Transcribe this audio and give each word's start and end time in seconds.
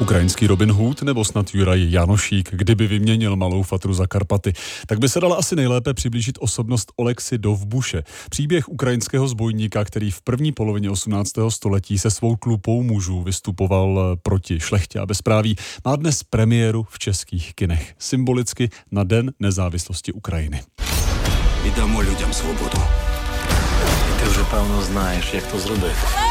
Ukrajinský 0.00 0.46
Robin 0.46 0.72
Hood 0.72 1.02
nebo 1.02 1.24
snad 1.24 1.54
Juraj 1.54 1.86
Janošík, 1.90 2.48
kdyby 2.52 2.86
vyměnil 2.86 3.36
malou 3.36 3.62
fatru 3.62 3.94
za 3.94 4.06
Karpaty, 4.06 4.52
tak 4.86 4.98
by 4.98 5.08
se 5.08 5.20
dala 5.20 5.36
asi 5.36 5.56
nejlépe 5.56 5.94
přiblížit 5.94 6.38
osobnost 6.40 6.92
Olexi 6.96 7.38
Dovbuše. 7.38 8.02
Příběh 8.30 8.68
ukrajinského 8.68 9.28
zbojníka, 9.28 9.84
který 9.84 10.10
v 10.10 10.22
první 10.22 10.52
polovině 10.52 10.90
18. 10.90 11.32
století 11.48 11.98
se 11.98 12.10
svou 12.10 12.36
klupou 12.36 12.82
mužů 12.82 13.22
vystupoval 13.22 14.00
eh, 14.00 14.16
proti 14.22 14.60
šlechtě 14.60 14.98
a 14.98 15.06
bezpráví, 15.06 15.56
má 15.84 15.96
dnes 15.96 16.22
premiéru 16.22 16.86
v 16.90 16.98
českých 16.98 17.54
kinech. 17.54 17.94
Symbolicky 17.98 18.70
na 18.90 19.04
Den 19.04 19.32
nezávislosti 19.40 20.12
Ukrajiny. 20.12 20.62
I 21.64 21.68
lidem 22.00 22.32
svobodu. 22.32 22.78
Ty 24.20 24.28
už 24.28 24.36
pevno 24.50 24.82
znáš, 24.82 25.34
jak 25.34 25.46
to 25.46 25.58
zrobit. 25.58 26.29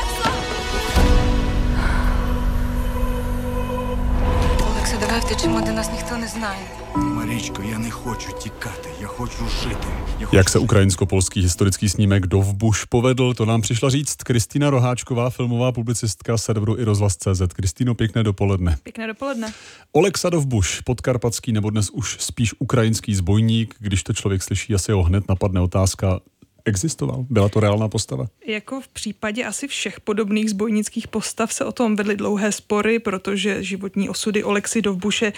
давай 5.09 5.21
втечемо, 5.21 5.61
де 5.61 5.73
нас 5.73 5.93
ніхто 5.93 6.17
не 6.17 6.27
знає. 6.27 6.67
Марічко, 6.97 7.63
я 7.71 7.79
не 7.79 7.91
хочу 7.91 8.33
тікати, 8.43 8.89
я 9.01 9.07
хочу 9.07 9.49
жити. 9.63 9.87
Я 10.21 10.27
хочу 10.27 10.37
Jak 10.37 10.51
se 10.51 10.59
ukrajinsko-polský 10.59 11.43
historický 11.43 11.89
snímek 11.89 12.27
Dovbuš 12.27 12.85
povedl, 12.85 13.35
to 13.35 13.47
nám 13.47 13.61
přišla 13.61 13.91
říct 13.91 14.23
Kristýna 14.23 14.71
Roháčková, 14.71 15.31
filmová 15.31 15.73
publicistka 15.73 16.39
serveru 16.39 16.79
i 16.79 16.85
rozhlas.cz. 16.85 17.43
Kristýno, 17.55 17.95
pěkné 17.95 18.23
dopoledne. 18.23 18.79
Pěkné 18.83 19.07
dopoledne. 19.07 19.53
Oleksa 19.93 20.31
Dovbuš, 20.31 20.81
podkarpatský 20.81 21.53
nebo 21.53 21.71
dnes 21.71 21.91
už 21.91 22.17
spíš 22.21 22.55
ukrajinský 22.59 23.15
zbojník, 23.15 23.75
když 23.79 24.03
to 24.03 24.13
člověk 24.13 24.43
slyší, 24.43 24.75
asi 24.75 24.93
ho 24.93 25.03
hned 25.03 25.29
napadne 25.29 25.61
otázka, 25.61 26.21
existoval? 26.66 27.26
Byla 27.30 27.50
to 27.50 27.60
reálná 27.60 27.88
postava? 27.88 28.26
Jako 28.48 28.82
v 28.82 28.88
případě 28.88 29.46
asi 29.46 29.68
všech 29.68 30.00
podobných 30.00 30.50
zbojnických 30.50 31.08
postav 31.08 31.54
se 31.54 31.66
o 31.66 31.72
tom 31.72 31.96
vedly 31.96 32.16
dlouhé 32.16 32.52
spory, 32.52 33.00
protože 33.00 33.64
životní 33.64 34.10
osudy 34.10 34.44
Oleksy 34.44 34.82
Dovbuše 34.82 35.34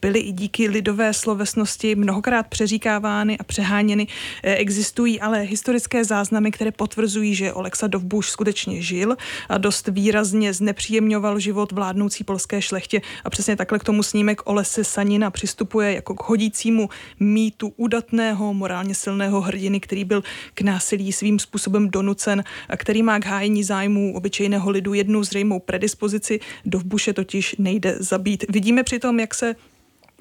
byly 0.00 0.18
i 0.20 0.32
díky 0.32 0.68
lidové 0.68 1.12
slovesnosti 1.12 1.94
mnohokrát 1.94 2.46
přeříkávány 2.46 3.38
a 3.38 3.44
přeháněny. 3.44 4.06
Existují 4.42 5.20
ale 5.20 5.40
historické 5.40 6.04
záznamy, 6.04 6.50
které 6.50 6.72
potvrzují, 6.72 7.34
že 7.34 7.52
Oleksa 7.52 7.86
Dovbuš 7.86 8.30
skutečně 8.30 8.82
žil 8.82 9.16
a 9.48 9.58
dost 9.58 9.88
výrazně 9.88 10.52
znepříjemňoval 10.52 11.38
život 11.38 11.72
vládnoucí 11.72 12.24
polské 12.24 12.62
šlechtě 12.62 13.00
a 13.24 13.30
přesně 13.30 13.56
takhle 13.56 13.78
k 13.78 13.84
tomu 13.84 14.02
snímek 14.02 14.40
Olesy 14.44 14.84
Sanina 14.84 15.30
přistupuje 15.30 15.94
jako 15.94 16.14
k 16.14 16.28
hodícímu 16.28 16.88
mýtu 17.20 17.72
udatného, 17.76 18.54
morálně 18.54 18.94
silného 18.94 19.40
hrdiny, 19.40 19.80
který 19.80 20.04
byl 20.04 20.22
k 20.54 20.61
násilí 20.62 21.12
svým 21.12 21.38
způsobem 21.38 21.90
donucen, 21.90 22.44
a 22.68 22.76
který 22.76 23.02
má 23.02 23.18
k 23.18 23.26
hájení 23.26 23.64
zájmů 23.64 24.16
obyčejného 24.16 24.70
lidu 24.70 24.94
jednu 24.94 25.24
zřejmou 25.24 25.58
predispozici, 25.58 26.40
do 26.64 26.78
vbuše 26.78 27.12
totiž 27.12 27.56
nejde 27.58 27.96
zabít. 27.98 28.44
Vidíme 28.48 28.82
přitom, 28.82 29.20
jak 29.20 29.34
se 29.34 29.54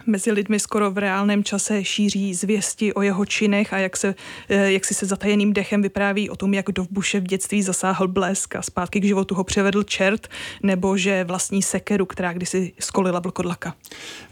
mezi 0.06 0.32
lidmi 0.32 0.60
skoro 0.60 0.92
v 0.92 0.98
reálném 0.98 1.44
čase 1.44 1.84
šíří 1.84 2.34
zvěsti 2.34 2.94
o 2.94 3.02
jeho 3.02 3.26
činech 3.26 3.74
a 3.74 3.78
jak, 3.78 3.98
se, 3.98 4.16
jak 4.50 4.86
si 4.86 4.94
se 4.94 5.06
zatajeným 5.06 5.54
dechem 5.54 5.82
vypráví 5.82 6.30
o 6.30 6.36
tom, 6.36 6.54
jak 6.54 6.66
do 6.72 6.84
vbuše 6.84 7.20
v 7.20 7.24
dětství 7.24 7.64
zasáhl 7.64 8.08
blesk 8.08 8.56
a 8.56 8.62
zpátky 8.62 9.00
k 9.00 9.06
životu 9.06 9.36
ho 9.36 9.44
převedl 9.44 9.84
čert, 9.84 10.28
nebo 10.64 10.98
že 10.98 11.24
vlastní 11.24 11.62
sekeru, 11.62 12.06
která 12.06 12.34
kdysi 12.34 12.74
skolila 12.80 13.20
vlkodlaka. 13.20 13.76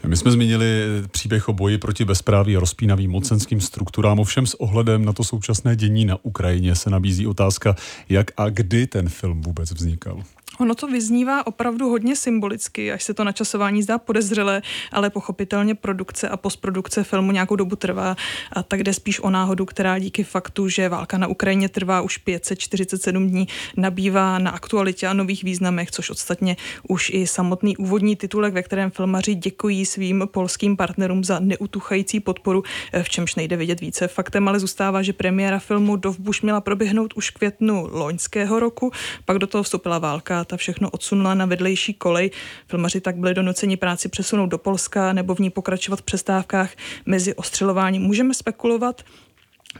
My 0.06 0.16
jsme 0.16 0.30
zmínili 0.30 0.66
příběh 1.10 1.48
o 1.48 1.52
boji 1.52 1.78
proti 1.78 2.04
bezpráví 2.04 2.56
a 2.56 2.60
rozpínavým 2.60 3.10
mocenským 3.10 3.60
strukturám, 3.60 4.18
ovšem 4.18 4.46
s 4.46 4.54
ohledem 4.54 5.04
na 5.04 5.12
to 5.12 5.24
současné 5.24 5.76
dění 5.76 6.04
na 6.04 6.16
Ukrajině 6.22 6.74
se 6.74 6.90
nabízí 6.90 7.26
otázka, 7.26 7.76
jak 8.08 8.30
a 8.36 8.48
kdy 8.48 8.86
ten 8.86 9.08
film 9.08 9.42
vůbec 9.42 9.72
vznikal. 9.72 10.22
Ono 10.60 10.74
to 10.74 10.86
vyznívá 10.86 11.46
opravdu 11.46 11.88
hodně 11.88 12.16
symbolicky, 12.16 12.92
až 12.92 13.02
se 13.02 13.14
to 13.14 13.24
načasování 13.24 13.82
zdá 13.82 13.98
podezřelé, 13.98 14.62
ale 14.92 15.10
pochopitelně 15.10 15.74
produkce 15.74 16.28
a 16.28 16.36
postprodukce 16.36 17.04
filmu 17.04 17.32
nějakou 17.32 17.56
dobu 17.56 17.76
trvá 17.76 18.16
a 18.52 18.62
tak 18.62 18.82
jde 18.82 18.94
spíš 18.94 19.20
o 19.20 19.30
náhodu, 19.30 19.64
která 19.64 19.98
díky 19.98 20.24
faktu, 20.24 20.68
že 20.68 20.88
válka 20.88 21.18
na 21.18 21.26
Ukrajině 21.26 21.68
trvá 21.68 22.00
už 22.00 22.18
547 22.18 23.28
dní, 23.28 23.48
nabývá 23.76 24.38
na 24.38 24.50
aktualitě 24.50 25.06
a 25.06 25.12
nových 25.12 25.44
významech, 25.44 25.90
což 25.90 26.10
ostatně 26.10 26.56
už 26.88 27.10
i 27.10 27.26
samotný 27.26 27.76
úvodní 27.76 28.16
titulek, 28.16 28.54
ve 28.54 28.62
kterém 28.62 28.90
filmaři 28.90 29.34
děkují 29.34 29.86
svým 29.86 30.28
polským 30.32 30.76
partnerům 30.76 31.24
za 31.24 31.38
neutuchající 31.38 32.20
podporu, 32.20 32.62
v 33.02 33.08
čemž 33.08 33.34
nejde 33.34 33.56
vidět 33.56 33.80
více. 33.80 34.08
Faktem 34.08 34.48
ale 34.48 34.60
zůstává, 34.60 35.02
že 35.02 35.12
premiéra 35.12 35.58
filmu 35.58 35.96
Dovbuš 35.96 36.42
měla 36.42 36.60
proběhnout 36.60 37.14
už 37.14 37.30
květnu 37.30 37.88
loňského 37.92 38.60
roku, 38.60 38.90
pak 39.24 39.38
do 39.38 39.46
toho 39.46 39.62
vstoupila 39.62 39.98
válka 39.98 40.44
ta 40.50 40.56
všechno 40.56 40.90
odsunula 40.90 41.34
na 41.34 41.46
vedlejší 41.46 41.94
kolej. 41.94 42.30
Filmaři 42.66 43.00
tak 43.00 43.16
byli 43.16 43.34
donuceni 43.34 43.76
práci 43.76 44.08
přesunout 44.08 44.46
do 44.46 44.58
Polska 44.58 45.12
nebo 45.12 45.34
v 45.34 45.38
ní 45.38 45.50
pokračovat 45.50 46.00
v 46.00 46.02
přestávkách 46.02 46.70
mezi 47.06 47.34
ostřelováním. 47.34 48.02
Můžeme 48.02 48.34
spekulovat, 48.34 49.02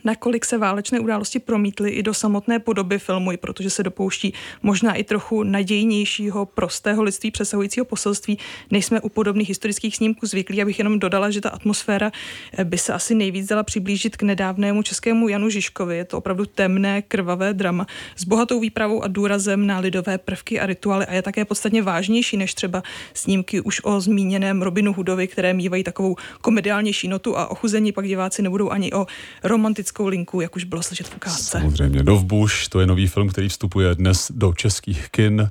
nakolik 0.05 0.45
se 0.45 0.59
válečné 0.59 1.01
události 1.01 1.39
promítly 1.39 1.91
i 1.91 2.03
do 2.03 2.15
samotné 2.15 2.59
podoby 2.59 2.99
filmu, 2.99 3.31
protože 3.41 3.71
se 3.71 3.83
dopouští 3.83 4.35
možná 4.63 4.95
i 4.95 5.05
trochu 5.05 5.43
nadějnějšího, 5.43 6.47
prostého 6.47 7.03
lidství 7.03 7.31
přesahujícího 7.31 7.85
poselství. 7.85 8.39
Nejsme 8.71 9.01
u 9.01 9.09
podobných 9.09 9.49
historických 9.49 9.97
snímků 9.97 10.27
zvyklí, 10.27 10.63
abych 10.63 10.79
jenom 10.79 10.99
dodala, 10.99 11.31
že 11.31 11.41
ta 11.41 11.49
atmosféra 11.49 12.13
eh, 12.53 12.65
by 12.65 12.79
se 12.79 12.93
asi 12.93 13.15
nejvíc 13.15 13.47
dala 13.47 13.63
přiblížit 13.63 14.17
k 14.17 14.23
nedávnému 14.23 14.83
českému 14.83 15.29
Janu 15.29 15.49
Žižkovi. 15.49 15.97
Je 15.97 16.05
to 16.05 16.19
opravdu 16.19 16.47
temné, 16.47 17.03
krvavé 17.03 17.55
drama 17.55 17.87
s 18.17 18.25
bohatou 18.25 18.61
výpravou 18.61 19.03
a 19.03 19.09
důrazem 19.09 19.67
na 19.67 19.79
lidové 19.79 20.19
prvky 20.19 20.61
a 20.61 20.67
rituály 20.67 21.07
a 21.07 21.15
je 21.15 21.23
také 21.23 21.45
podstatně 21.45 21.83
vážnější 21.83 22.37
než 22.37 22.55
třeba 22.55 22.83
snímky 23.15 23.61
už 23.61 23.81
o 23.85 24.01
zmíněném 24.01 24.63
Robinu 24.63 24.93
Hudovi, 24.93 25.27
které 25.27 25.55
mývají 25.55 25.85
takovou 25.85 26.17
komediálnější 26.41 27.09
notu 27.09 27.39
a 27.39 27.51
ochuzení 27.51 27.93
pak 27.93 28.09
diváci 28.09 28.43
nebudou 28.43 28.71
ani 28.71 28.93
o 28.93 29.07
romantickou 29.43 29.80
romantickou 29.81 30.07
linku, 30.07 30.41
jak 30.41 30.57
už 30.57 30.65
bylo 30.65 30.83
slyšet 30.83 31.09
v 31.09 31.17
ukázce. 31.17 31.59
Samozřejmě. 31.61 32.03
Dovbuš, 32.03 32.69
to 32.69 32.81
je 32.81 32.87
nový 32.87 33.07
film, 33.07 33.29
který 33.29 33.49
vstupuje 33.49 33.95
dnes 33.95 34.33
do 34.35 34.53
českých 34.53 35.09
kin 35.11 35.51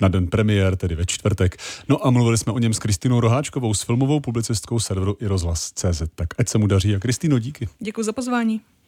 na 0.00 0.08
den 0.08 0.26
premiér, 0.26 0.76
tedy 0.76 0.94
ve 0.94 1.06
čtvrtek. 1.06 1.56
No 1.88 2.06
a 2.06 2.10
mluvili 2.10 2.38
jsme 2.38 2.52
o 2.52 2.58
něm 2.58 2.74
s 2.74 2.78
Kristinou 2.78 3.20
Roháčkovou, 3.20 3.74
s 3.74 3.82
filmovou 3.82 4.20
publicistkou 4.20 4.80
serveru 4.80 5.16
i 5.20 5.26
rozhlas.cz. 5.26 6.02
Tak 6.14 6.28
ať 6.38 6.48
se 6.48 6.58
mu 6.58 6.66
daří 6.66 6.94
a 6.94 6.98
Kristýno, 6.98 7.38
díky. 7.38 7.68
Děkuji 7.78 8.02
za 8.02 8.12
pozvání. 8.12 8.60